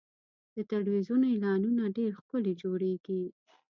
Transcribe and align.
د 0.55 0.57
تلویزیون 0.71 1.21
اعلانونه 1.31 1.83
ډېر 1.97 2.11
ښکلي 2.19 2.53
جوړېږي. 2.61 3.23